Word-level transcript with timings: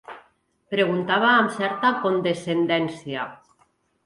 Preguntava 0.83 1.29
amb 1.33 1.53
certa 1.57 1.93
condescendència 2.07 3.29